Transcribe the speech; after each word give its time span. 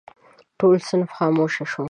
ټول 0.59 0.75
صنف 0.87 1.09
خاموش 1.17 1.53
شو. 1.71 1.79